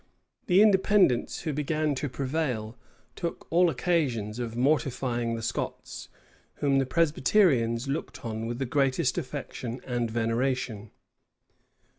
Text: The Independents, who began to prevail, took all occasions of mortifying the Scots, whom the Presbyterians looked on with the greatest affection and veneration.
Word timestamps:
The 0.47 0.63
Independents, 0.63 1.41
who 1.41 1.53
began 1.53 1.93
to 1.93 2.09
prevail, 2.09 2.75
took 3.15 3.45
all 3.51 3.69
occasions 3.69 4.39
of 4.39 4.55
mortifying 4.55 5.35
the 5.35 5.43
Scots, 5.43 6.09
whom 6.55 6.79
the 6.79 6.87
Presbyterians 6.87 7.87
looked 7.87 8.25
on 8.25 8.47
with 8.47 8.57
the 8.57 8.65
greatest 8.65 9.19
affection 9.19 9.79
and 9.85 10.09
veneration. 10.09 10.89